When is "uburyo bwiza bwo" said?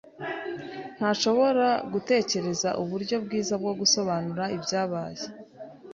2.81-3.73